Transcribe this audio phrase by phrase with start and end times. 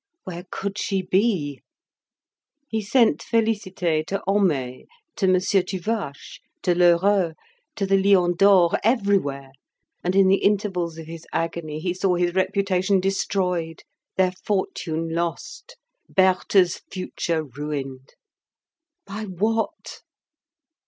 [0.23, 1.61] Where could she be?
[2.67, 7.33] He sent Félicité to Homais, to Monsieur Tuvache, to Lheureux,
[7.75, 9.51] to the "Lion d'Or," everywhere,
[10.03, 13.83] and in the intervals of his agony he saw his reputation destroyed,
[14.17, 15.77] their fortune lost,
[16.09, 18.15] Berthe's future ruined.
[19.05, 20.01] By what?